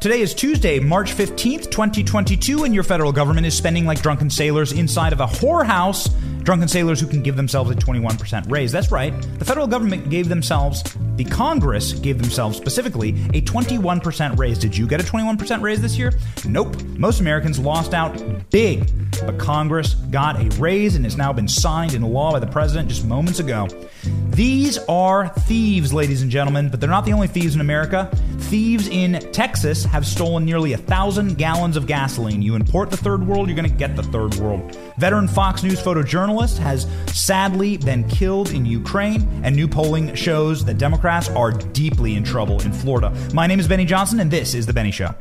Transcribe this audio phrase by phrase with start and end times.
[0.00, 4.72] Today is Tuesday, March 15th, 2022, and your federal government is spending like drunken sailors
[4.72, 6.08] inside of a whorehouse.
[6.42, 8.72] Drunken sailors who can give themselves a 21% raise.
[8.72, 9.12] That's right.
[9.38, 10.82] The federal government gave themselves,
[11.16, 14.58] the Congress gave themselves specifically a 21% raise.
[14.58, 16.14] Did you get a 21% raise this year?
[16.46, 16.82] Nope.
[16.96, 18.90] Most Americans lost out big.
[19.26, 22.88] But Congress got a raise and has now been signed into law by the president
[22.88, 23.68] just moments ago.
[24.02, 28.10] These are thieves, ladies and gentlemen, but they're not the only thieves in America.
[28.38, 32.40] Thieves in Texas have stolen nearly a thousand gallons of gasoline.
[32.40, 34.76] You import the third world, you're going to get the third world.
[34.98, 40.78] Veteran Fox News photojournalist has sadly been killed in Ukraine, and new polling shows that
[40.78, 43.14] Democrats are deeply in trouble in Florida.
[43.34, 45.14] My name is Benny Johnson, and this is The Benny Show.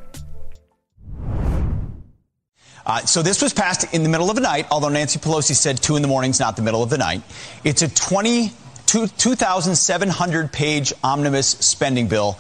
[2.86, 5.78] Uh, so this was passed in the middle of the night, although Nancy Pelosi said
[5.78, 7.22] 2 in the morning is not the middle of the night.
[7.64, 8.52] It's a 20,
[8.90, 12.38] 2,700 page omnibus spending bill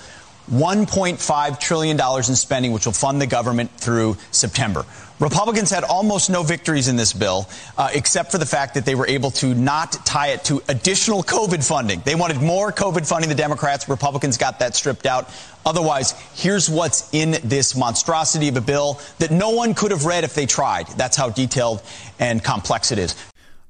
[0.52, 4.84] $1.5 trillion in spending, which will fund the government through September.
[5.20, 8.96] Republicans had almost no victories in this bill, uh, except for the fact that they
[8.96, 12.02] were able to not tie it to additional COVID funding.
[12.06, 13.90] They wanted more COVID funding, the Democrats.
[13.90, 15.30] Republicans got that stripped out.
[15.66, 20.24] Otherwise, here's what's in this monstrosity of a bill that no one could have read
[20.24, 20.88] if they tried.
[20.88, 21.84] That's how detailed
[22.18, 23.14] and complex it is.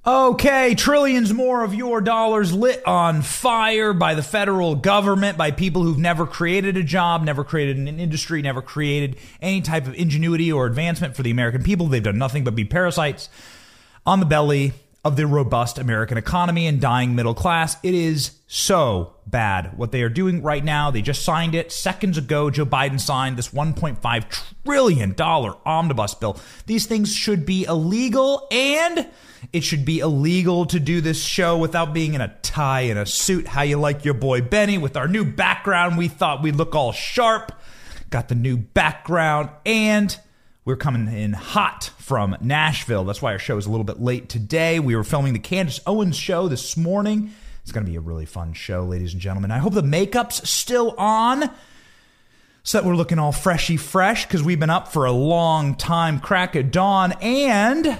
[0.07, 5.83] Okay, trillions more of your dollars lit on fire by the federal government, by people
[5.83, 10.53] who've never created a job, never created an industry, never created any type of ingenuity
[10.53, 11.87] or advancement for the American people.
[11.87, 13.27] They've done nothing but be parasites
[14.05, 14.71] on the belly
[15.05, 17.77] of the robust American economy and dying middle class.
[17.83, 20.91] It is so bad what they are doing right now.
[20.91, 22.49] They just signed it seconds ago.
[22.49, 26.37] Joe Biden signed this $1.5 trillion omnibus bill.
[26.65, 29.07] These things should be illegal and
[29.53, 33.05] it should be illegal to do this show without being in a tie and a
[33.05, 33.47] suit.
[33.47, 35.97] How you like your boy Benny with our new background?
[35.97, 37.53] We thought we'd look all sharp.
[38.09, 40.17] Got the new background and
[40.65, 43.05] we're coming in hot from Nashville.
[43.05, 44.79] That's why our show is a little bit late today.
[44.79, 47.31] We were filming the Candace Owens show this morning.
[47.63, 49.51] It's going to be a really fun show, ladies and gentlemen.
[49.51, 51.49] I hope the makeup's still on
[52.63, 56.19] so that we're looking all freshy fresh because we've been up for a long time,
[56.19, 57.97] crack of dawn, and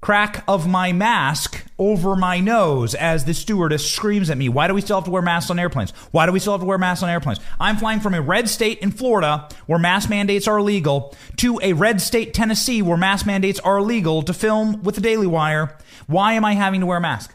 [0.00, 4.48] crack of my mask over my nose as the stewardess screams at me.
[4.48, 5.90] Why do we still have to wear masks on airplanes?
[6.10, 7.40] Why do we still have to wear masks on airplanes?
[7.58, 11.74] I'm flying from a red state in Florida where mask mandates are illegal to a
[11.74, 15.76] red state, Tennessee, where mask mandates are illegal to film with the Daily Wire.
[16.06, 17.34] Why am I having to wear a mask?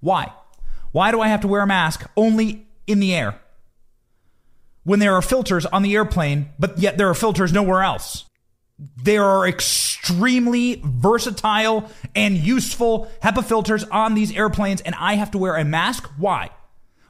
[0.00, 0.32] Why?
[0.92, 3.40] Why do I have to wear a mask only in the air?
[4.84, 8.24] When there are filters on the airplane, but yet there are filters nowhere else.
[8.78, 15.38] There are extremely versatile and useful HEPA filters on these airplanes, and I have to
[15.38, 16.08] wear a mask.
[16.16, 16.50] Why?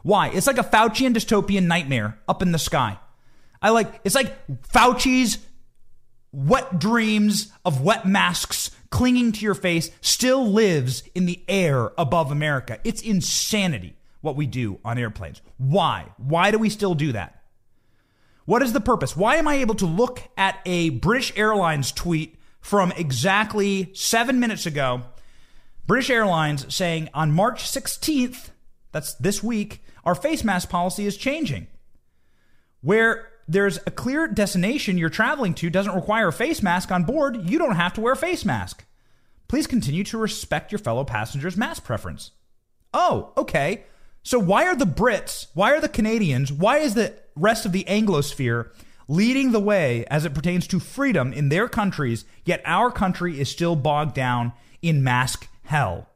[0.03, 0.29] Why?
[0.29, 2.99] It's like a Faucian dystopian nightmare up in the sky.
[3.61, 5.39] I like it's like Fauci's
[6.33, 12.31] wet dreams of wet masks clinging to your face still lives in the air above
[12.31, 12.79] America.
[12.85, 15.43] It's insanity what we do on airplanes.
[15.59, 16.07] Why?
[16.17, 17.38] Why do we still do that?
[18.49, 19.15] What is the purpose?
[19.15, 24.65] Why am I able to look at a British Airlines tweet from exactly seven minutes
[24.65, 25.03] ago?
[25.87, 28.49] British Airlines saying on March 16th,
[28.91, 31.67] that's this week, our face mask policy is changing.
[32.81, 37.51] Where there's a clear destination you're traveling to doesn't require a face mask on board,
[37.51, 38.87] you don't have to wear a face mask.
[39.49, 42.31] Please continue to respect your fellow passengers' mask preference.
[42.95, 43.85] Oh, okay.
[44.23, 47.85] So why are the Brits, why are the Canadians, why is the rest of the
[47.85, 48.71] Anglosphere
[49.09, 53.49] leading the way as it pertains to freedom in their countries, yet our country is
[53.49, 54.53] still bogged down
[54.83, 56.09] in mask hell?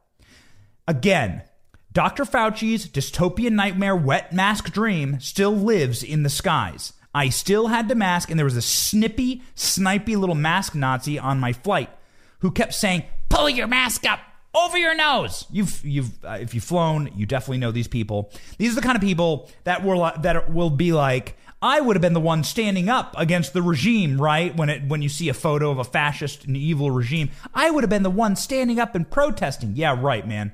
[0.87, 1.43] Again,
[1.91, 2.25] Dr.
[2.25, 6.93] Fauci's dystopian nightmare wet mask dream still lives in the skies.
[7.15, 11.39] I still had to mask, and there was a snippy, snipey little mask Nazi on
[11.39, 11.91] my flight
[12.39, 14.19] who kept saying, Pull your mask up,
[14.53, 15.45] over your nose.
[15.51, 18.31] You've you've uh, if you've flown, you definitely know these people.
[18.57, 22.01] These are the kind of people that will that will be like I would have
[22.01, 24.53] been the one standing up against the regime, right?
[24.55, 27.83] When it when you see a photo of a fascist and evil regime, I would
[27.83, 29.71] have been the one standing up and protesting.
[29.75, 30.51] Yeah, right, man.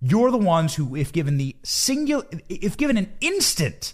[0.00, 3.92] You're the ones who if given the singular if given an instant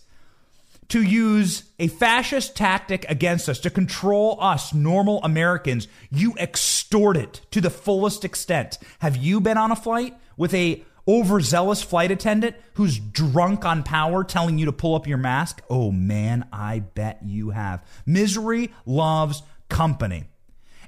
[0.93, 5.89] to use a fascist tactic against us to control us, normal Americans.
[6.11, 8.77] You extort it to the fullest extent.
[8.99, 14.23] Have you been on a flight with a overzealous flight attendant who's drunk on power
[14.23, 15.63] telling you to pull up your mask?
[15.71, 17.83] Oh man, I bet you have.
[18.05, 20.25] Misery loves company.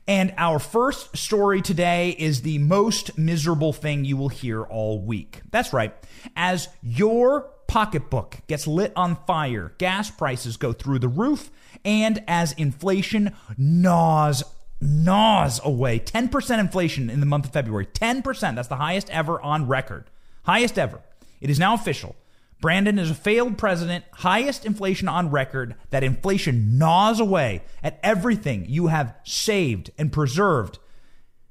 [0.06, 5.40] And our first story today is the most miserable thing you will hear all week.
[5.50, 5.94] That's right.
[6.36, 11.50] As your pocketbook gets lit on fire, gas prices go through the roof,
[11.84, 14.42] and as inflation gnaws
[14.80, 17.86] gnaws away 10% inflation in the month of February.
[17.86, 18.54] 10%.
[18.54, 20.10] That's the highest ever on record.
[20.42, 21.00] Highest ever.
[21.40, 22.16] It is now official.
[22.60, 25.74] Brandon is a failed president, highest inflation on record.
[25.90, 30.78] That inflation gnaws away at everything you have saved and preserved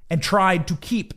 [0.10, 1.14] and tried to keep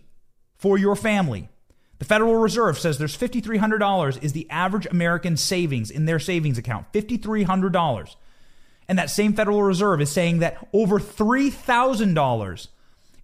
[0.56, 1.48] for your family.
[1.98, 6.92] The Federal Reserve says there's $5,300 is the average American savings in their savings account.
[6.92, 8.16] $5,300.
[8.88, 12.68] And that same Federal Reserve is saying that over $3,000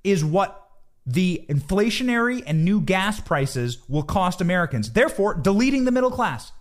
[0.04, 0.58] is what
[1.06, 6.52] the inflationary and new gas prices will cost Americans, therefore, deleting the middle class.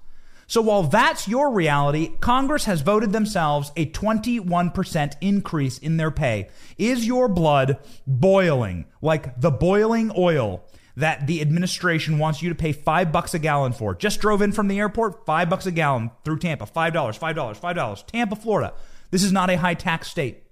[0.48, 6.50] So while that's your reality, Congress has voted themselves a 21% increase in their pay.
[6.78, 10.66] Is your blood boiling like the boiling oil
[10.96, 13.96] that the administration wants you to pay five bucks a gallon for?
[13.96, 18.06] Just drove in from the airport, five bucks a gallon through Tampa, $5, $5, $5.
[18.08, 18.74] Tampa, Florida.
[19.12, 20.44] This is not a high tax state.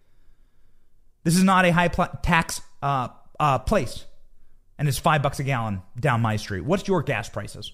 [1.23, 3.09] This is not a high pl- tax uh,
[3.39, 4.05] uh, place.
[4.77, 6.63] And it's five bucks a gallon down my street.
[6.63, 7.73] What's your gas prices?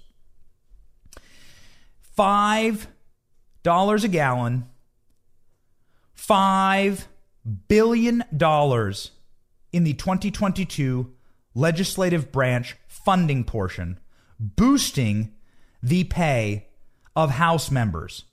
[1.99, 2.87] Five
[3.61, 4.65] dollars a gallon.
[6.13, 7.07] Five
[7.67, 9.11] billion dollars
[9.71, 11.13] in the 2022
[11.55, 13.99] legislative branch funding portion,
[14.39, 15.33] boosting
[15.81, 16.67] the pay
[17.15, 18.25] of House members.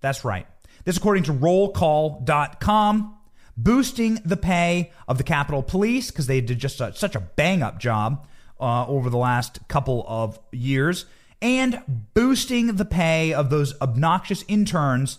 [0.00, 0.46] That's right.
[0.84, 3.16] This, according to rollcall.com,
[3.56, 7.62] boosting the pay of the Capitol Police because they did just a, such a bang
[7.62, 8.26] up job
[8.60, 11.06] uh, over the last couple of years,
[11.42, 11.82] and
[12.14, 15.18] boosting the pay of those obnoxious interns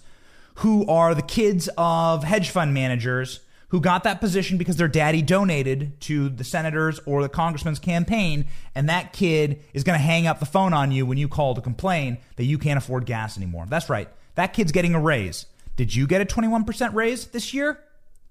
[0.56, 5.22] who are the kids of hedge fund managers who got that position because their daddy
[5.22, 10.26] donated to the senator's or the congressman's campaign, and that kid is going to hang
[10.26, 13.38] up the phone on you when you call to complain that you can't afford gas
[13.38, 13.66] anymore.
[13.68, 14.10] That's right.
[14.36, 15.46] That kid's getting a raise.
[15.76, 17.80] Did you get a 21% raise this year?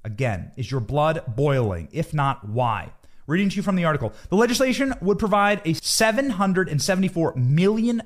[0.04, 1.88] Again, is your blood boiling?
[1.92, 2.92] If not, why?
[3.26, 4.12] Reading to you from the article.
[4.30, 8.00] The legislation would provide a $774 million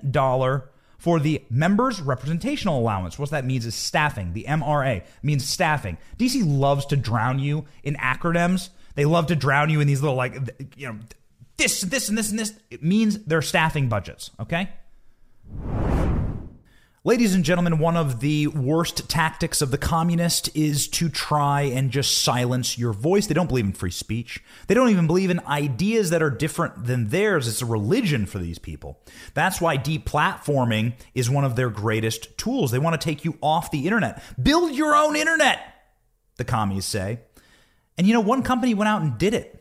[1.01, 3.19] for the members representational allowance.
[3.19, 4.35] What that means is staffing.
[4.35, 5.97] The MRA means staffing.
[6.19, 8.69] DC loves to drown you in acronyms.
[8.95, 10.35] They love to drown you in these little like
[10.77, 10.99] you know
[11.57, 12.53] this, this, and this, and this.
[12.71, 14.31] It means their staffing budgets.
[14.39, 14.69] Okay.
[17.03, 21.91] Ladies and gentlemen, one of the worst tactics of the communist is to try and
[21.91, 23.27] just silence your voice.
[23.27, 24.45] They don't believe in free speech.
[24.67, 27.49] They don't even believe in ideas that are different than theirs.
[27.49, 29.01] It's a religion for these people.
[29.33, 32.71] That's why deplatforming is one of their greatest tools.
[32.71, 34.23] They want to take you off the internet.
[34.43, 35.59] Build your own internet,
[36.37, 37.21] the commies say.
[37.97, 39.60] And you know, one company went out and did it.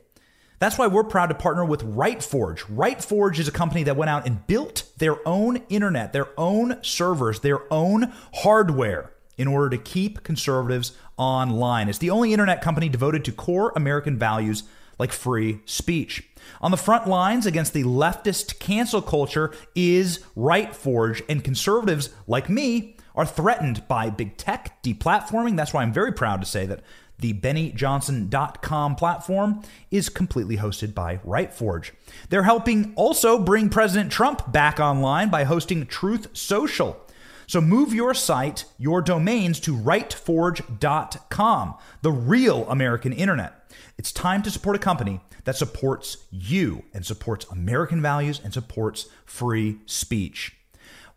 [0.59, 2.59] That's why we're proud to partner with RightForge.
[2.65, 7.39] RightForge is a company that went out and built their own internet, their own servers,
[7.39, 11.87] their own hardware in order to keep conservatives online.
[11.87, 14.63] It's the only internet company devoted to core American values
[14.99, 16.27] like free speech.
[16.59, 22.97] On the front lines against the leftist cancel culture is RightForge, and conservatives like me
[23.15, 25.55] are threatened by big tech deplatforming.
[25.55, 26.81] That's why I'm very proud to say that
[27.19, 29.61] the BennyJohnson.com platform
[29.91, 31.91] is completely hosted by RightForge.
[32.29, 36.99] They're helping also bring President Trump back online by hosting Truth Social.
[37.47, 43.73] So move your site, your domains to rightforge.com, the real American internet.
[43.97, 49.07] It's time to support a company that supports you and supports American values and supports
[49.25, 50.55] free speech.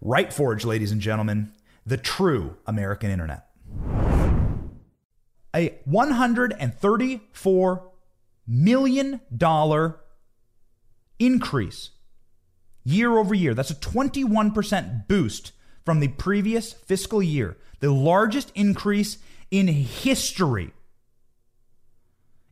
[0.02, 1.52] RightForge, ladies and gentlemen,
[1.84, 3.51] the true American internet
[5.54, 7.82] a $134
[8.46, 9.20] million
[11.18, 11.90] increase
[12.84, 13.54] year over year.
[13.54, 15.52] That's a 21% boost
[15.84, 19.18] from the previous fiscal year, the largest increase
[19.50, 20.72] in history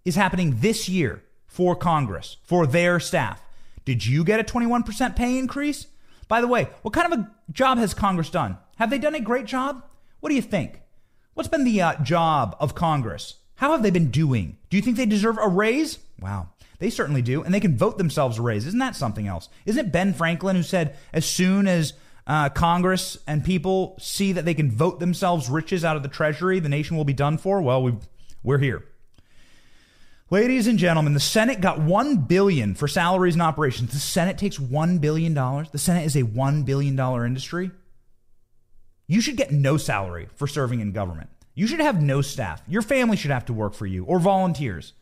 [0.04, 3.42] is happening this year for Congress, for their staff.
[3.85, 5.87] Did you get a 21% pay increase?
[6.28, 8.59] By the way, what kind of a job has Congress done?
[8.76, 9.85] Have they done a great job?
[10.21, 10.80] What do you think?
[11.34, 13.37] What's been the uh, job of Congress?
[13.56, 14.56] How have they been doing?
[14.68, 15.99] Do you think they deserve a raise?
[16.20, 16.49] Wow.
[16.78, 18.66] They certainly do, and they can vote themselves a raise.
[18.66, 19.50] Isn't that something else?
[19.66, 21.92] Isn't it Ben Franklin who said, as soon as
[22.26, 26.58] uh, Congress and people see that they can vote themselves riches out of the Treasury,
[26.58, 27.60] the nation will be done for?
[27.60, 27.94] Well, we
[28.42, 28.84] we're here.
[30.30, 33.92] Ladies and gentlemen, the Senate got one billion for salaries and operations.
[33.92, 35.68] The Senate takes one billion dollars.
[35.70, 37.72] The Senate is a one billion dollar industry.
[39.11, 41.31] You should get no salary for serving in government.
[41.57, 42.62] You should have no staff.
[42.69, 44.93] Your family should have to work for you or volunteers.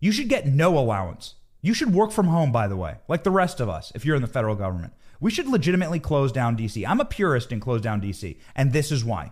[0.00, 1.36] You should get no allowance.
[1.62, 4.16] You should work from home, by the way, like the rest of us, if you're
[4.16, 4.92] in the federal government.
[5.20, 6.84] We should legitimately close down DC.
[6.84, 9.30] I'm a purist in close down DC, and this is why.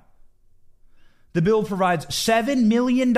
[1.33, 3.13] The bill provides $7 million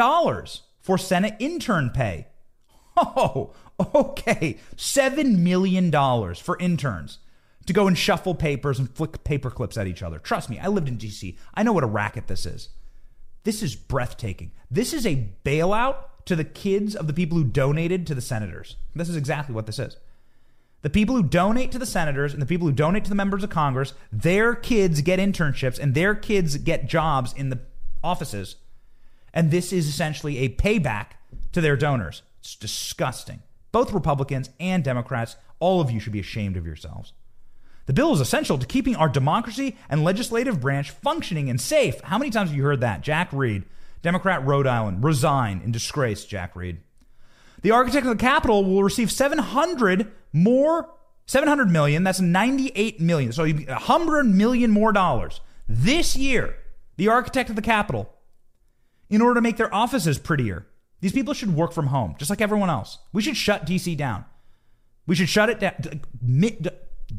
[0.81, 2.29] for Senate intern pay.
[2.97, 3.53] Oh,
[3.95, 4.59] okay.
[4.77, 5.91] $7 million
[6.37, 7.19] for interns
[7.67, 10.19] to go and shuffle papers and flick paper clips at each other.
[10.19, 11.37] Trust me, I lived in DC.
[11.55, 12.71] I know what a racket this is.
[13.45, 14.53] This is breathtaking.
[14.71, 18.77] This is a bailout to the kids of the people who donated to the senators.
[18.95, 19.97] This is exactly what this is.
[20.83, 23.43] The people who donate to the senators and the people who donate to the members
[23.43, 27.61] of Congress, their kids get internships and their kids get jobs in the
[28.03, 28.57] offices.
[29.33, 31.13] And this is essentially a payback
[31.53, 32.23] to their donors.
[32.41, 33.43] It's disgusting.
[33.73, 37.15] Both Republicans and Democrats, all of you should be ashamed of yourselves.
[37.87, 42.01] The bill is essential to keeping our democracy and legislative branch functioning and safe.
[42.01, 43.03] How many times have you heard that?
[43.03, 43.65] Jack Reed,
[44.03, 46.81] Democrat Rhode Island, resign in disgrace, Jack Reed.
[47.63, 50.91] The architect of the Capitol will receive 700 more,
[51.27, 53.33] 700 million, that's 98 million.
[53.33, 56.57] So 100 million more dollars this year.
[56.97, 58.15] The architect of the Capitol,
[59.11, 60.67] in order to make their offices prettier.
[61.01, 62.99] These people should work from home, just like everyone else.
[63.13, 64.25] We should shut DC down.
[65.07, 66.01] We should shut it down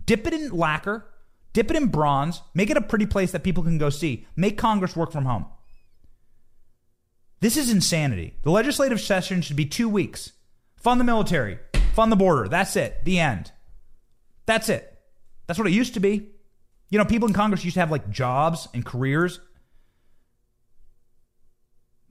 [0.06, 1.06] dip it in lacquer,
[1.54, 4.28] dip it in bronze, make it a pretty place that people can go see.
[4.36, 5.46] Make Congress work from home.
[7.42, 8.36] This is insanity.
[8.44, 10.32] The legislative session should be two weeks.
[10.76, 11.60] Fund the military,
[11.94, 12.48] fund the border.
[12.48, 13.04] That's it.
[13.06, 13.52] The end.
[14.46, 15.00] That's it.
[15.48, 16.30] That's what it used to be.
[16.90, 19.40] You know, people in Congress used to have like jobs and careers.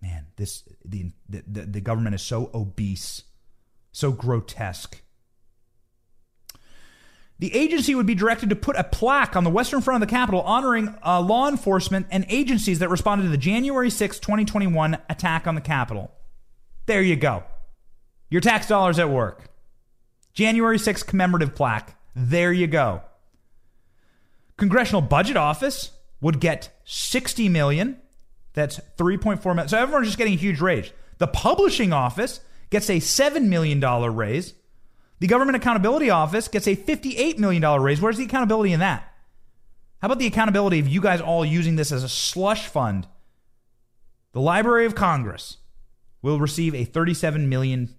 [0.02, 3.22] Man, this the the, the government is so obese,
[3.92, 5.00] so grotesque.
[7.38, 10.12] The agency would be directed to put a plaque on the western front of the
[10.12, 15.46] Capitol honoring uh, law enforcement and agencies that responded to the January 6, 2021 attack
[15.46, 16.12] on the Capitol.
[16.86, 17.42] There you go.
[18.30, 19.50] Your tax dollars at work.
[20.32, 21.96] January 6 commemorative plaque.
[22.14, 23.02] There you go.
[24.56, 28.00] Congressional Budget Office would get 60 million.
[28.52, 29.68] That's 3.4 million.
[29.68, 30.92] So everyone's just getting a huge raise.
[31.18, 34.54] The Publishing Office gets a $7 million raise.
[35.20, 38.00] The Government Accountability Office gets a $58 million raise.
[38.00, 39.12] Where's the accountability in that?
[40.00, 43.06] How about the accountability of you guys all using this as a slush fund?
[44.32, 45.58] The Library of Congress
[46.20, 47.94] will receive a $37 million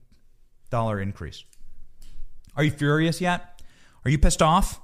[0.72, 1.43] increase.
[2.55, 3.62] Are you furious yet?
[4.03, 4.81] Are you pissed off?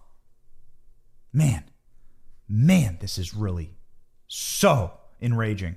[1.34, 1.66] Man,
[2.48, 3.76] man, this is really
[4.28, 5.76] so enraging.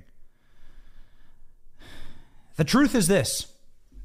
[2.55, 3.47] The truth is this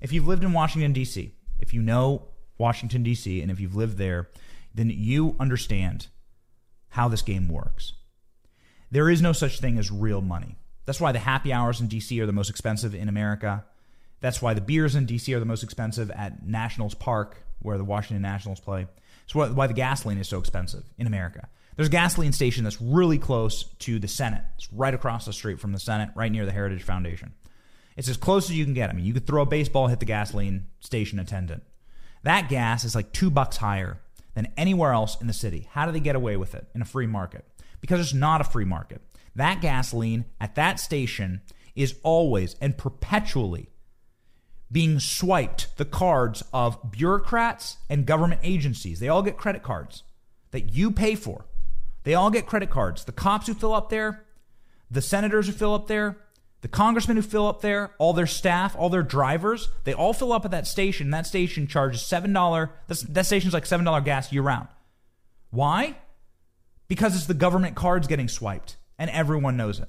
[0.01, 2.30] if you've lived in Washington, D.C., if you know
[2.61, 4.29] Washington, D.C., and if you've lived there,
[4.73, 6.07] then you understand
[6.91, 7.95] how this game works.
[8.91, 10.57] There is no such thing as real money.
[10.85, 12.21] That's why the happy hours in D.C.
[12.21, 13.65] are the most expensive in America.
[14.21, 15.33] That's why the beers in D.C.
[15.35, 18.87] are the most expensive at Nationals Park, where the Washington Nationals play.
[19.25, 21.49] It's why the gasoline is so expensive in America.
[21.77, 24.43] There's a gasoline station that's really close to the Senate.
[24.57, 27.33] It's right across the street from the Senate, right near the Heritage Foundation.
[27.97, 28.91] It's as close as you can get.
[28.91, 31.63] I mean, you could throw a baseball, hit the gasoline station attendant.
[32.23, 34.01] That gas is like two bucks higher
[34.35, 35.69] than anywhere else in the city.
[35.73, 37.45] How do they get away with it in a free market?
[37.81, 39.01] Because it's not a free market.
[39.35, 41.41] That gasoline at that station
[41.75, 43.71] is always and perpetually
[44.73, 49.01] being swiped the cards of bureaucrats and government agencies.
[49.01, 50.05] They all get credit cards
[50.53, 51.47] that you pay for.
[52.05, 53.05] They all get credit cards.
[53.05, 54.25] The cops who fill up there,
[54.91, 56.19] the senators who fill up there,
[56.63, 60.33] the congressmen who fill up there, all their staff, all their drivers, they all fill
[60.33, 61.11] up at that station.
[61.11, 62.71] That station charges $7.
[63.09, 64.69] That station's like $7 gas year round.
[65.51, 65.97] Why?
[66.87, 69.89] Because it's the government cards getting swiped, and everyone knows it.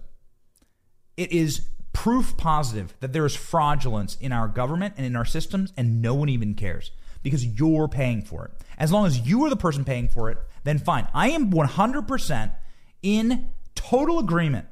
[1.17, 5.73] It is proof positive that there is fraudulence in our government and in our systems,
[5.75, 8.51] and no one even cares because you're paying for it.
[8.77, 11.07] As long as you are the person paying for it, then fine.
[11.13, 12.55] I am 100%
[13.03, 14.67] in total agreement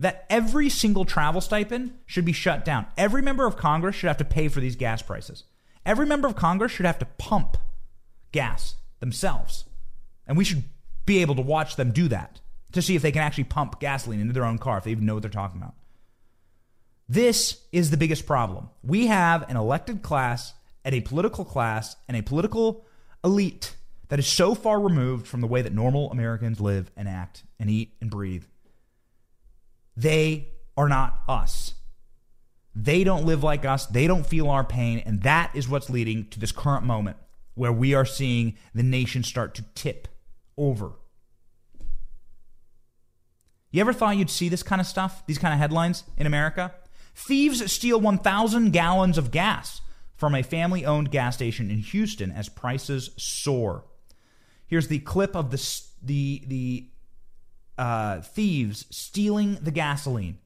[0.00, 2.86] that every single travel stipend should be shut down.
[2.96, 5.44] Every member of Congress should have to pay for these gas prices.
[5.84, 7.58] Every member of Congress should have to pump
[8.32, 9.66] gas themselves.
[10.26, 10.64] And we should
[11.04, 12.40] be able to watch them do that
[12.72, 15.04] to see if they can actually pump gasoline into their own car, if they even
[15.04, 15.74] know what they're talking about.
[17.06, 18.70] This is the biggest problem.
[18.82, 22.86] We have an elected class and a political class and a political
[23.22, 23.74] elite
[24.08, 27.68] that is so far removed from the way that normal Americans live and act and
[27.68, 28.44] eat and breathe
[30.00, 31.74] they are not us.
[32.74, 33.86] They don't live like us.
[33.86, 35.02] They don't feel our pain.
[35.04, 37.16] And that is what's leading to this current moment
[37.54, 40.08] where we are seeing the nation start to tip
[40.56, 40.92] over.
[43.70, 46.72] You ever thought you'd see this kind of stuff, these kind of headlines in America?
[47.14, 49.80] Thieves steal 1,000 gallons of gas
[50.16, 53.84] from a family owned gas station in Houston as prices soar.
[54.66, 56.89] Here's the clip of the the the
[57.80, 60.36] uh, thieves stealing the gasoline,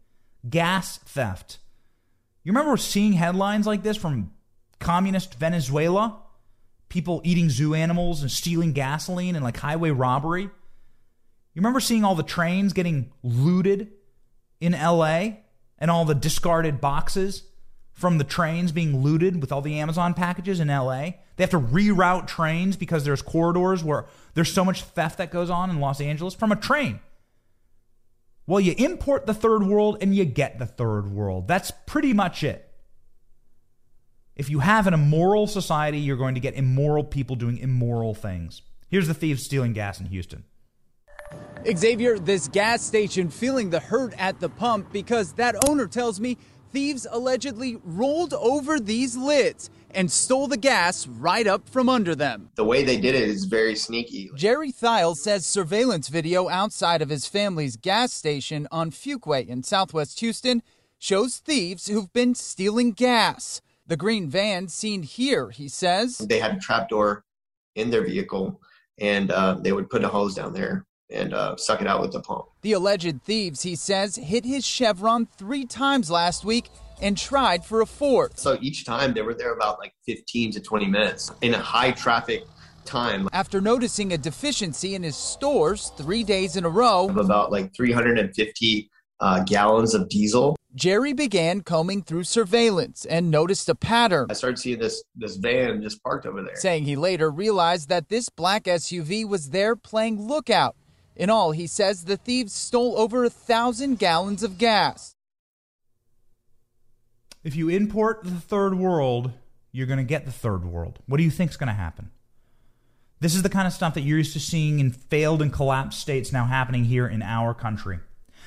[0.48, 1.58] gas theft.
[2.44, 4.30] You remember seeing headlines like this from
[4.78, 6.20] communist Venezuela?
[6.88, 10.44] People eating zoo animals and stealing gasoline and like highway robbery.
[10.44, 10.50] You
[11.60, 13.90] remember seeing all the trains getting looted
[14.60, 15.30] in LA
[15.80, 17.42] and all the discarded boxes
[17.90, 21.14] from the trains being looted with all the Amazon packages in LA?
[21.34, 25.50] They have to reroute trains because there's corridors where there's so much theft that goes
[25.50, 27.00] on in Los Angeles from a train.
[28.46, 31.48] Well, you import the third world and you get the third world.
[31.48, 32.70] That's pretty much it.
[34.36, 38.62] If you have an immoral society, you're going to get immoral people doing immoral things.
[38.88, 40.44] Here's the thieves stealing gas in Houston.
[41.76, 46.36] Xavier, this gas station feeling the hurt at the pump because that owner tells me
[46.72, 52.50] thieves allegedly rolled over these lids and stole the gas right up from under them.
[52.54, 54.30] The way they did it is very sneaky.
[54.34, 60.20] Jerry Thiles says surveillance video outside of his family's gas station on Fuqua in southwest
[60.20, 60.62] Houston
[60.98, 63.60] shows thieves who've been stealing gas.
[63.86, 66.18] The green van seen here, he says.
[66.18, 67.24] They had a trapdoor
[67.74, 68.60] in their vehicle
[68.98, 72.12] and uh, they would put a hose down there and uh, suck it out with
[72.12, 72.46] the pump.
[72.62, 76.70] The alleged thieves, he says, hit his Chevron three times last week
[77.04, 78.38] and tried for a fourth.
[78.38, 81.92] So each time they were there about like 15 to 20 minutes in a high
[81.92, 82.44] traffic
[82.86, 83.28] time.
[83.32, 87.74] After noticing a deficiency in his stores three days in a row, of about like
[87.76, 90.56] 350 uh, gallons of diesel.
[90.74, 94.26] Jerry began combing through surveillance and noticed a pattern.
[94.28, 96.56] I started seeing this this van just parked over there.
[96.56, 100.74] Saying he later realized that this black SUV was there playing lookout.
[101.14, 105.13] In all, he says the thieves stole over a thousand gallons of gas.
[107.44, 109.30] If you import the third world,
[109.70, 110.98] you're going to get the third world.
[111.06, 112.10] What do you think is going to happen?
[113.20, 116.00] This is the kind of stuff that you're used to seeing in failed and collapsed
[116.00, 117.98] states now happening here in our country.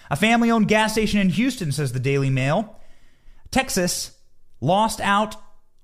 [0.09, 2.79] A family owned gas station in Houston, says the Daily Mail.
[3.51, 4.17] Texas
[4.61, 5.35] lost out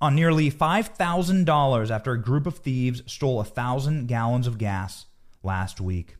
[0.01, 5.05] on nearly $5,000 after a group of thieves stole 1,000 gallons of gas
[5.43, 6.17] last week.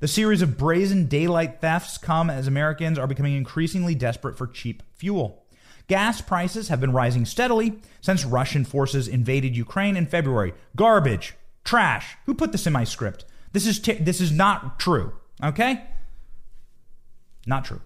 [0.00, 4.82] The series of brazen daylight thefts come as Americans are becoming increasingly desperate for cheap
[4.94, 5.45] fuel.
[5.88, 10.52] Gas prices have been rising steadily since Russian forces invaded Ukraine in February.
[10.74, 12.16] Garbage, trash.
[12.26, 13.24] Who put this in my script?
[13.52, 15.12] This is t- this is not true.
[15.42, 15.84] Okay?
[17.46, 17.80] Not true.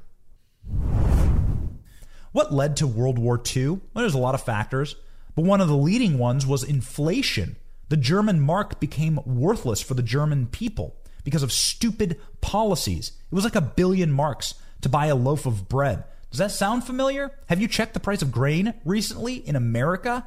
[2.33, 3.67] What led to World War II?
[3.69, 4.97] Well, there's a lot of factors,
[5.35, 7.57] but one of the leading ones was inflation.
[7.89, 13.13] The German mark became worthless for the German people because of stupid policies.
[13.31, 16.05] It was like a billion marks to buy a loaf of bread.
[16.31, 17.33] Does that sound familiar?
[17.49, 20.27] Have you checked the price of grain recently in America?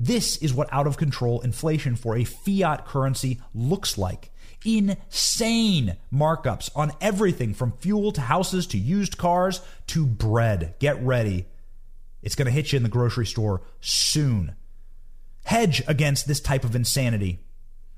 [0.00, 4.30] This is what out of control inflation for a fiat currency looks like.
[4.64, 10.76] Insane markups on everything from fuel to houses to used cars to bread.
[10.78, 11.46] Get ready.
[12.22, 14.54] It's going to hit you in the grocery store soon.
[15.44, 17.40] Hedge against this type of insanity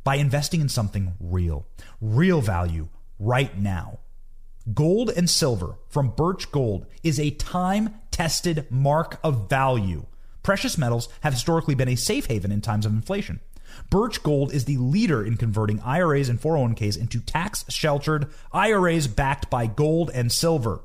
[0.03, 1.67] by investing in something real,
[2.01, 4.01] real value right now.
[4.73, 10.07] Gold and silver from Birch Gold is a time tested mark of value.
[10.43, 13.41] Precious metals have historically been a safe haven in times of inflation.
[13.91, 19.51] Birch Gold is the leader in converting IRAs and 401ks into tax sheltered IRAs backed
[19.51, 20.81] by gold and silver.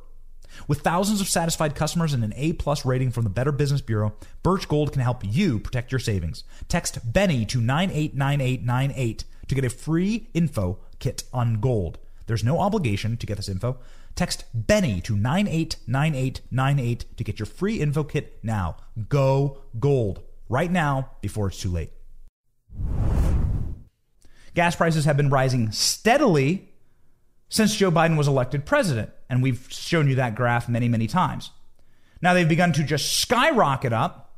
[0.68, 4.13] With thousands of satisfied customers and an A plus rating from the Better Business Bureau,
[4.44, 6.44] Birch Gold can help you protect your savings.
[6.68, 11.98] Text Benny to 989898 to get a free info kit on gold.
[12.30, 13.80] There's no obligation to get this info.
[14.13, 18.78] Text Benny to 989898 to get your free info kit now.
[19.10, 21.89] Go gold right now before it's too late.
[24.54, 26.70] Gas prices have been rising steadily
[27.50, 31.50] since Joe Biden was elected president, and we've shown you that graph many, many times.
[32.22, 34.36] Now they've begun to just skyrocket up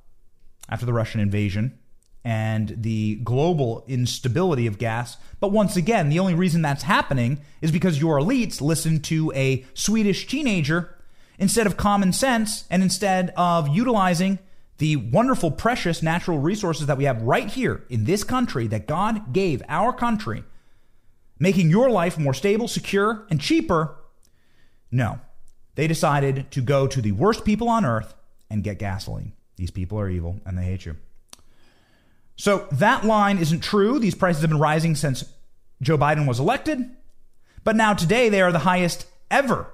[0.70, 1.78] after the Russian invasion
[2.24, 5.18] and the global instability of gas.
[5.40, 9.66] But once again, the only reason that's happening is because your elites listen to a
[9.74, 10.96] Swedish teenager
[11.40, 14.38] instead of common sense and instead of utilizing
[14.78, 19.34] the wonderful, precious natural resources that we have right here in this country that God
[19.34, 20.44] gave our country,
[21.40, 23.96] making your life more stable, secure, and cheaper.
[24.92, 25.20] No.
[25.76, 28.14] They decided to go to the worst people on earth
[28.50, 29.34] and get gasoline.
[29.56, 30.98] These people are evil and they hate you.
[32.36, 34.00] So that line isn't true.
[34.00, 35.24] These prices have been rising since
[35.82, 36.90] Joe Biden was elected,
[37.64, 39.68] but now today they are the highest ever.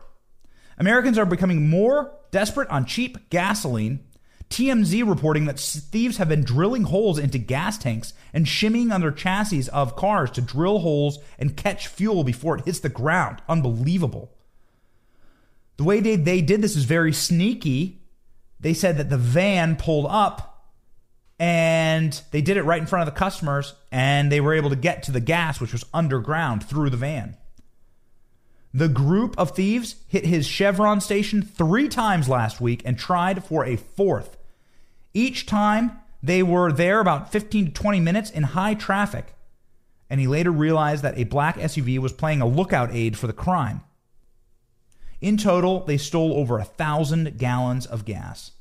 [0.78, 4.02] Americans are becoming more desperate on cheap gasoline
[4.50, 9.70] TMZ reporting that thieves have been drilling holes into gas tanks and shimmying under chassis
[9.70, 13.42] of cars to drill holes and catch fuel before it hits the ground.
[13.50, 14.32] Unbelievable.
[15.76, 18.02] The way they, they did this is very sneaky.
[18.60, 20.47] They said that the van pulled up
[21.40, 24.76] and they did it right in front of the customers and they were able to
[24.76, 27.38] get to the gas, which was underground, through the van.
[28.74, 33.66] The group of thieves hit his Chevron station three times last week and tried for
[33.66, 34.38] a fourth.
[35.14, 39.34] Each time, they were there about 15 to 20 minutes in high traffic.
[40.10, 43.34] And he later realized that a black SUV was playing a lookout aid for the
[43.34, 43.82] crime.
[45.22, 48.52] In total, they stole over a thousand gallons of gas.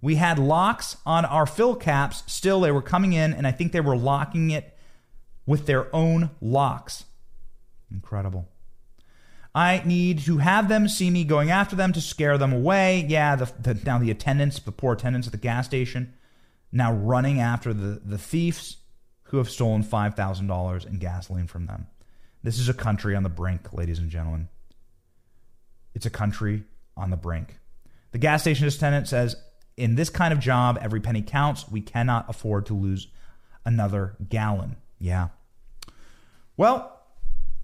[0.00, 2.22] We had locks on our fill caps.
[2.26, 4.76] Still, they were coming in, and I think they were locking it
[5.44, 7.04] with their own locks.
[7.90, 8.48] Incredible.
[9.54, 13.06] I need to have them see me going after them to scare them away.
[13.08, 16.14] Yeah, the, the, now the attendants, the poor attendants at the gas station,
[16.70, 18.76] now running after the, the thieves
[19.24, 21.86] who have stolen $5,000 in gasoline from them.
[22.42, 24.48] This is a country on the brink, ladies and gentlemen.
[25.94, 26.62] It's a country
[26.96, 27.58] on the brink.
[28.12, 29.36] The gas station attendant says,
[29.78, 31.70] In this kind of job, every penny counts.
[31.70, 33.06] We cannot afford to lose
[33.64, 34.74] another gallon.
[34.98, 35.28] Yeah.
[36.56, 37.00] Well,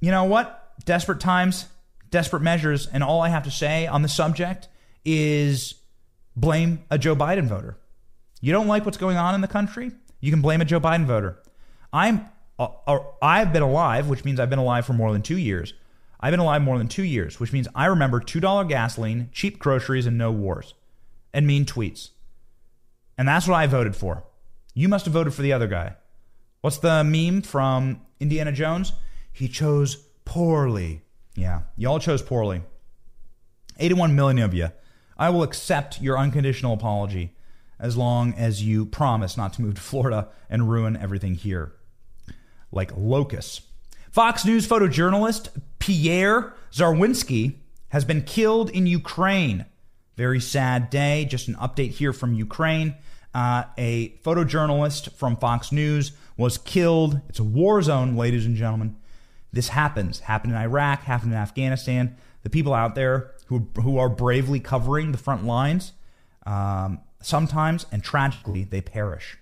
[0.01, 0.75] you know what?
[0.85, 1.67] Desperate times,
[2.11, 2.87] desperate measures.
[2.87, 4.69] And all I have to say on the subject
[5.05, 5.75] is
[6.37, 7.77] blame a Joe Biden voter.
[8.41, 9.91] You don't like what's going on in the country?
[10.21, 11.43] You can blame a Joe Biden voter.
[11.93, 12.29] I'm
[12.61, 15.75] uh, uh, I've been alive, which means I've been alive for more than 2 years.
[16.21, 20.07] I've been alive more than 2 years, which means I remember $2 gasoline, cheap groceries
[20.07, 20.75] and no wars
[21.35, 22.11] and mean tweets.
[23.19, 24.25] And that's what I voted for.
[24.73, 25.97] You must have voted for the other guy.
[26.63, 28.93] What's the meme from Indiana Jones?
[29.31, 31.03] He chose poorly.
[31.35, 32.63] Yeah, y'all chose poorly.
[33.79, 34.71] 81 million of you.
[35.19, 37.37] I will accept your unconditional apology
[37.79, 41.73] as long as you promise not to move to Florida and ruin everything here.
[42.73, 43.63] Like locusts.
[44.11, 45.49] Fox News photojournalist
[45.81, 47.57] Pierre Zarwinski
[47.89, 49.67] has been killed in Ukraine.
[50.17, 51.25] Very sad day.
[51.25, 52.95] Just an update here from Ukraine.
[53.35, 57.21] Uh, a photojournalist from Fox News was killed.
[57.29, 58.97] It's a war zone, ladies and gentlemen.
[59.53, 60.21] This happens.
[60.21, 62.17] Happened in Iraq, happened in Afghanistan.
[62.43, 65.93] The people out there who, who are bravely covering the front lines,
[66.47, 69.37] um, sometimes and tragically, they perish.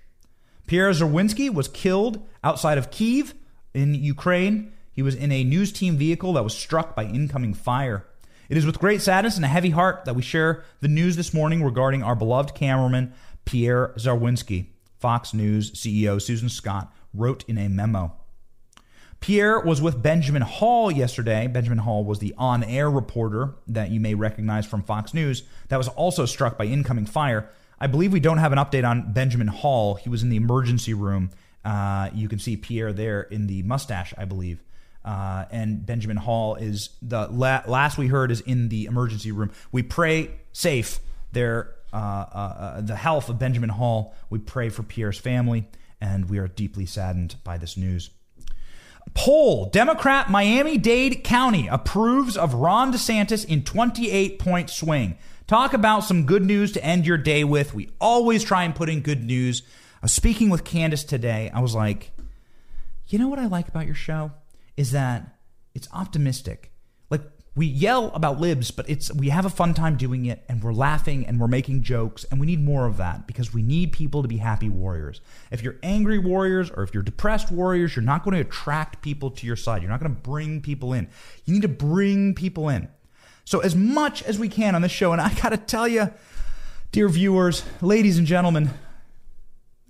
[0.67, 3.35] Pierre Zerwinski was killed outside of Kiev
[3.75, 4.73] in Ukraine.
[4.93, 8.07] He was in a news team vehicle that was struck by incoming fire.
[8.53, 11.33] It is with great sadness and a heavy heart that we share the news this
[11.33, 13.15] morning regarding our beloved cameraman,
[13.47, 14.67] Pierre Zarwinski.
[14.99, 18.13] Fox News CEO Susan Scott wrote in a memo.
[19.21, 21.47] Pierre was with Benjamin Hall yesterday.
[21.47, 25.79] Benjamin Hall was the on air reporter that you may recognize from Fox News that
[25.79, 27.49] was also struck by incoming fire.
[27.81, 29.95] I believe we don't have an update on Benjamin Hall.
[29.95, 31.31] He was in the emergency room.
[31.65, 34.63] Uh, you can see Pierre there in the mustache, I believe.
[35.05, 39.51] Uh, and Benjamin Hall is the la- last we heard is in the emergency room.
[39.73, 41.01] We pray safe
[41.33, 44.15] there, uh, uh, uh the health of Benjamin Hall.
[44.31, 45.69] We pray for Pierre's family,
[46.01, 48.11] and we are deeply saddened by this news.
[49.15, 55.19] Poll Democrat Miami Dade County approves of Ron DeSantis in 28 point swing.
[55.47, 57.75] Talk about some good news to end your day with.
[57.75, 59.63] We always try and put in good news.
[59.97, 61.51] I was speaking with Candace today.
[61.53, 62.13] I was like,
[63.09, 64.33] you know what I like about your show?
[64.77, 65.39] Is that
[65.75, 66.73] it's optimistic
[67.11, 67.23] Like
[67.55, 70.73] we yell about libs, but it's we have a fun time doing it and we're
[70.73, 74.23] laughing and we're making jokes and we need more of that because we need people
[74.23, 75.21] to be happy warriors.
[75.51, 79.31] If you're angry warriors or if you're depressed warriors, you're not going to attract people
[79.33, 79.83] to your side.
[79.83, 81.09] You're not going to bring people in.
[81.45, 82.89] You need to bring people in.
[83.45, 86.11] So as much as we can on this show and I got to tell you,
[86.91, 88.71] dear viewers, ladies and gentlemen,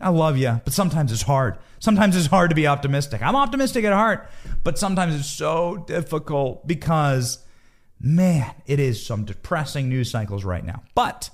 [0.02, 1.58] I love you, but sometimes it's hard.
[1.78, 3.22] Sometimes it's hard to be optimistic.
[3.22, 4.28] I'm optimistic at heart,
[4.64, 7.38] but sometimes it's so difficult because
[8.00, 10.82] man, it is some depressing news cycles right now.
[10.94, 11.30] But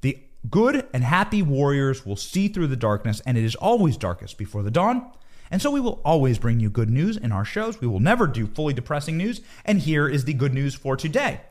[0.00, 4.38] the good and happy warriors will see through the darkness, and it is always darkest
[4.38, 5.10] before the dawn.
[5.50, 7.80] And so we will always bring you good news in our shows.
[7.80, 9.42] We will never do fully depressing news.
[9.66, 11.42] And here is the good news for today.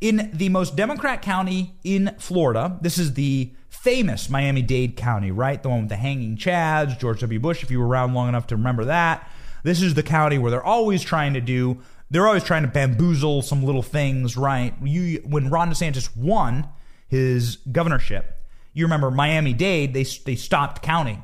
[0.00, 3.52] In the most Democrat county in Florida, this is the
[3.88, 5.62] famous Miami Dade County, right?
[5.62, 7.40] The one with the hanging chads, George W.
[7.40, 9.26] Bush, if you were around long enough to remember that.
[9.62, 13.40] This is the county where they're always trying to do they're always trying to bamboozle
[13.40, 14.74] some little things, right?
[14.82, 16.68] You when Ron DeSantis won
[17.06, 18.38] his governorship,
[18.74, 21.22] you remember Miami Dade, they they stopped counting,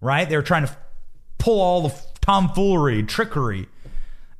[0.00, 0.26] right?
[0.26, 0.74] They were trying to
[1.36, 3.68] pull all the tomfoolery, trickery,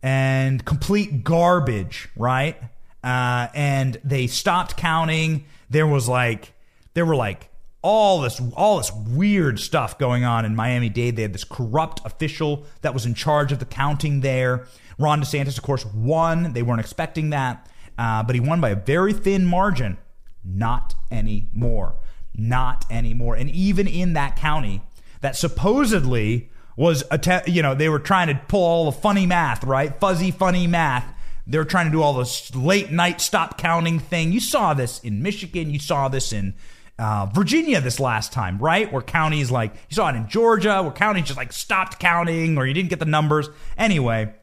[0.03, 2.57] and complete garbage, right?
[3.05, 5.45] Uh, and they stopped counting.
[5.69, 6.55] There was like
[6.95, 7.51] there were like
[7.87, 11.15] all this all this weird stuff going on in Miami Dade.
[11.15, 14.67] They had this corrupt official that was in charge of the counting there.
[14.99, 16.53] Ron DeSantis, of course, won.
[16.53, 19.99] They weren't expecting that, uh, but he won by a very thin margin.
[20.45, 21.95] Not anymore.
[22.35, 23.37] Not anymore.
[23.37, 24.83] And even in that county
[25.21, 29.63] that supposedly was, att- you know, they were trying to pull all the funny math,
[29.63, 29.99] right?
[30.01, 31.05] Fuzzy, funny math.
[31.47, 34.33] They were trying to do all this late night stop counting thing.
[34.33, 35.71] You saw this in Michigan.
[35.71, 36.55] You saw this in
[36.99, 38.91] uh, Virginia this last time, right?
[38.93, 42.67] Where counties like, you saw it in Georgia, where counties just like stopped counting or
[42.67, 43.49] you didn't get the numbers.
[43.77, 44.35] Anyway,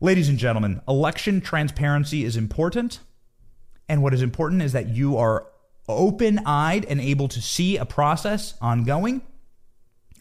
[0.00, 3.00] ladies and gentlemen, election transparency is important.
[3.88, 5.46] And what is important is that you are
[5.88, 9.22] open eyed and able to see a process ongoing.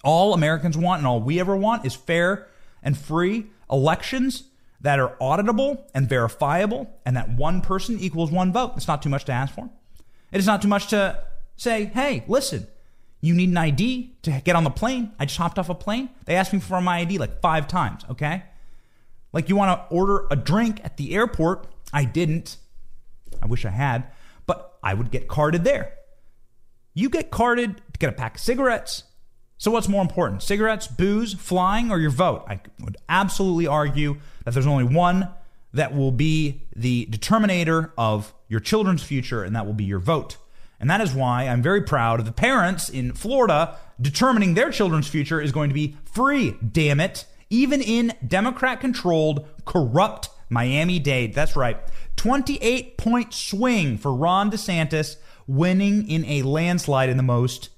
[0.03, 2.47] All Americans want and all we ever want is fair
[2.81, 4.43] and free elections
[4.79, 8.73] that are auditable and verifiable, and that one person equals one vote.
[8.77, 9.69] It's not too much to ask for.
[10.31, 11.19] It is not too much to
[11.57, 12.67] say, hey, listen,
[13.19, 15.11] you need an ID to get on the plane.
[15.19, 16.09] I just hopped off a plane.
[16.25, 18.43] They asked me for my ID like five times, okay?
[19.33, 21.67] Like you want to order a drink at the airport.
[21.91, 22.57] I didn't.
[23.41, 24.05] I wish I had,
[24.45, 25.93] but I would get carded there.
[26.93, 29.03] You get carded to get a pack of cigarettes.
[29.59, 32.45] So, what's more important, cigarettes, booze, flying, or your vote?
[32.47, 35.29] I would absolutely argue that there's only one
[35.73, 40.37] that will be the determinator of your children's future, and that will be your vote.
[40.79, 45.07] And that is why I'm very proud of the parents in Florida determining their children's
[45.07, 51.33] future is going to be free, damn it, even in Democrat controlled, corrupt Miami Dade.
[51.33, 51.79] That's right.
[52.15, 57.69] 28 point swing for Ron DeSantis, winning in a landslide in the most.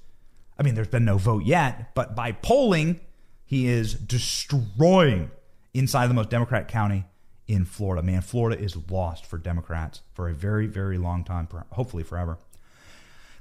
[0.58, 3.00] I mean, there's been no vote yet, but by polling,
[3.44, 5.30] he is destroying
[5.72, 7.04] inside the most Democrat county
[7.46, 8.02] in Florida.
[8.02, 12.38] Man, Florida is lost for Democrats for a very, very long time, hopefully forever.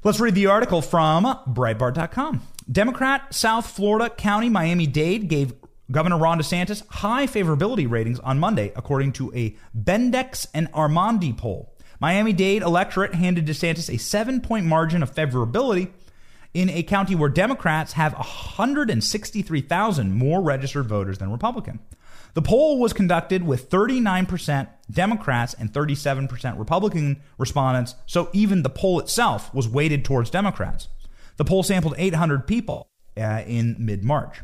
[0.01, 2.41] Let's read the article from Breitbart.com.
[2.71, 5.53] Democrat South Florida County Miami Dade gave
[5.91, 11.75] Governor Ron DeSantis high favorability ratings on Monday, according to a Bendix and Amandi poll.
[11.99, 15.91] Miami Dade electorate handed DeSantis a seven point margin of favorability
[16.53, 21.79] in a county where Democrats have 163,000 more registered voters than Republican.
[22.33, 28.99] The poll was conducted with 39% Democrats and 37% Republican respondents, so even the poll
[28.99, 30.87] itself was weighted towards Democrats.
[31.37, 34.41] The poll sampled 800 people uh, in mid March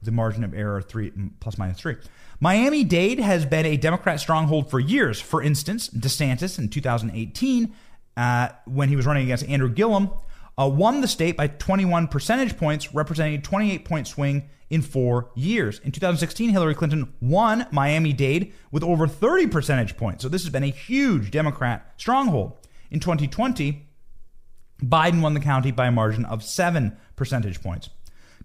[0.00, 1.96] with a margin of error three plus minus three.
[2.40, 5.20] Miami Dade has been a Democrat stronghold for years.
[5.20, 7.74] For instance, DeSantis in 2018,
[8.16, 10.10] uh, when he was running against Andrew Gillum,
[10.58, 15.30] uh, won the state by 21 percentage points, representing a 28 point swing in four
[15.34, 15.80] years.
[15.80, 20.22] In 2016, Hillary Clinton won Miami Dade with over 30 percentage points.
[20.22, 22.56] So this has been a huge Democrat stronghold.
[22.90, 23.86] In 2020,
[24.82, 27.90] Biden won the county by a margin of seven percentage points.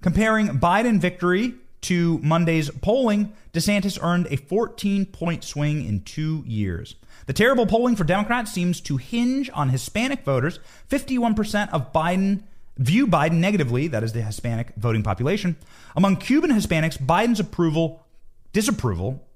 [0.02, 6.96] Comparing Biden victory to Monday's polling, DeSantis earned a 14 point swing in two years.
[7.30, 10.58] The terrible polling for Democrats seems to hinge on Hispanic voters.
[10.90, 12.42] 51% of Biden
[12.80, 15.56] view Biden negatively, that is the Hispanic voting population.
[15.96, 18.04] Among Cuban Hispanics, Biden's approval,
[18.52, 19.28] disapproval,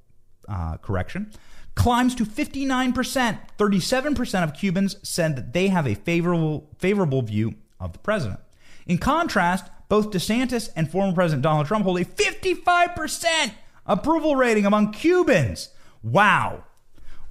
[0.49, 1.33] uh, correction,
[1.75, 3.37] climbs to 59%.
[3.59, 8.39] 37% of Cubans said that they have a favorable, favorable view of the president.
[8.87, 13.51] In contrast, both DeSantis and former President Donald Trump hold a 55%
[13.85, 15.69] approval rating among Cubans.
[16.01, 16.63] Wow.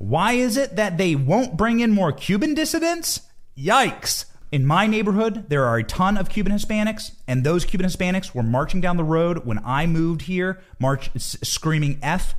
[0.03, 3.21] Why is it that they won't bring in more Cuban dissidents?
[3.57, 4.25] Yikes.
[4.51, 8.43] In my neighborhood, there are a ton of Cuban Hispanics, and those Cuban Hispanics were
[8.43, 12.35] marching down the road when I moved here, march screaming F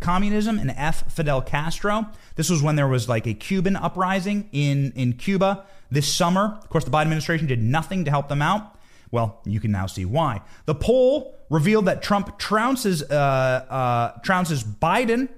[0.00, 2.06] communism and F Fidel Castro.
[2.36, 6.58] This was when there was like a Cuban uprising in in Cuba this summer.
[6.62, 8.78] Of course, the Biden administration did nothing to help them out.
[9.10, 10.42] Well, you can now see why.
[10.66, 15.30] The poll revealed that Trump trounces uh, uh, trounces Biden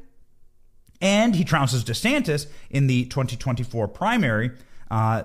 [1.02, 4.52] and he trounces DeSantis in the 2024 primary.
[4.90, 5.24] Uh,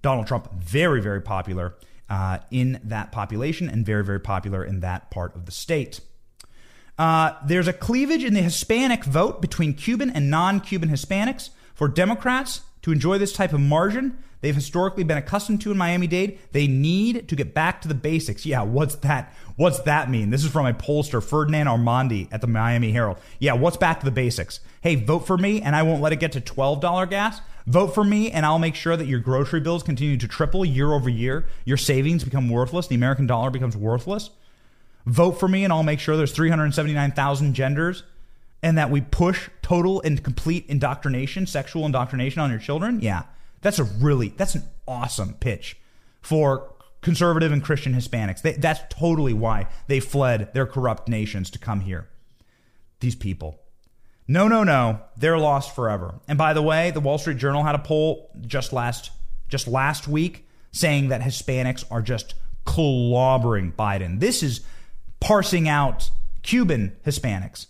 [0.00, 1.74] Donald Trump, very, very popular
[2.08, 6.00] uh, in that population and very, very popular in that part of the state.
[6.96, 11.50] Uh, there's a cleavage in the Hispanic vote between Cuban and non Cuban Hispanics.
[11.74, 16.06] For Democrats to enjoy this type of margin, they've historically been accustomed to in Miami
[16.06, 16.38] Dade.
[16.52, 18.46] They need to get back to the basics.
[18.46, 19.34] Yeah, what's that?
[19.56, 20.30] What's that mean?
[20.30, 23.18] This is from a pollster, Fernand Amandi at the Miami Herald.
[23.40, 24.60] Yeah, what's back to the basics?
[24.82, 27.40] Hey, vote for me and I won't let it get to $12 gas.
[27.66, 30.92] Vote for me and I'll make sure that your grocery bills continue to triple year
[30.92, 31.48] over year.
[31.64, 32.86] Your savings become worthless.
[32.86, 34.30] The American dollar becomes worthless.
[35.06, 38.04] Vote for me and I'll make sure there's 379,000 genders
[38.66, 42.98] and that we push total and complete indoctrination, sexual indoctrination on your children.
[43.00, 43.22] Yeah.
[43.60, 45.76] That's a really that's an awesome pitch
[46.20, 48.42] for conservative and Christian Hispanics.
[48.42, 52.08] They, that's totally why they fled their corrupt nations to come here.
[52.98, 53.60] These people.
[54.26, 54.98] No, no, no.
[55.16, 56.16] They're lost forever.
[56.26, 59.12] And by the way, the Wall Street Journal had a poll just last
[59.46, 62.34] just last week saying that Hispanics are just
[62.66, 64.18] clobbering Biden.
[64.18, 64.62] This is
[65.20, 66.10] parsing out
[66.42, 67.66] Cuban Hispanics,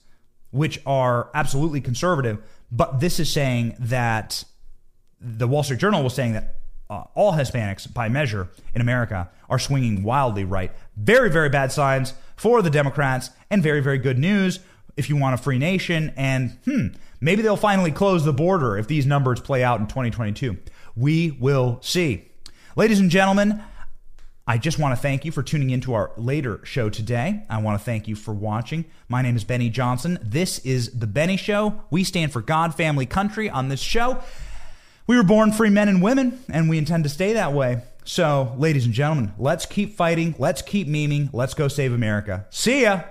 [0.56, 2.38] which are absolutely conservative,
[2.72, 4.44] but this is saying that
[5.20, 6.56] the Wall Street Journal was saying that
[6.88, 10.72] uh, all Hispanics, by measure, in America are swinging wildly right.
[10.96, 14.60] Very, very bad signs for the Democrats, and very, very good news
[14.96, 16.12] if you want a free nation.
[16.16, 16.88] And hmm,
[17.20, 20.56] maybe they'll finally close the border if these numbers play out in 2022.
[20.94, 22.28] We will see.
[22.76, 23.62] Ladies and gentlemen,
[24.48, 27.42] I just want to thank you for tuning into our later show today.
[27.50, 28.84] I want to thank you for watching.
[29.08, 30.20] My name is Benny Johnson.
[30.22, 31.82] This is The Benny Show.
[31.90, 34.22] We stand for God, family, country on this show.
[35.08, 37.82] We were born free men and women, and we intend to stay that way.
[38.04, 40.36] So, ladies and gentlemen, let's keep fighting.
[40.38, 41.28] Let's keep memeing.
[41.32, 42.46] Let's go save America.
[42.50, 43.02] See ya.